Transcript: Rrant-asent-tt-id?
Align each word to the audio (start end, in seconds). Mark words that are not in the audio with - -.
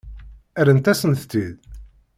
Rrant-asent-tt-id? 0.65 1.57